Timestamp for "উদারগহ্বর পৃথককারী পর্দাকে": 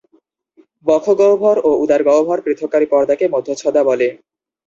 1.83-3.25